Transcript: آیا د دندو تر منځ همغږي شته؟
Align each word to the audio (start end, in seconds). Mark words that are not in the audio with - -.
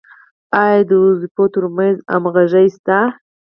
آیا 0.61 0.81
د 0.89 0.91
دندو 0.91 1.43
تر 1.55 1.63
منځ 1.77 1.97
همغږي 2.11 2.65
شته؟ 2.75 2.97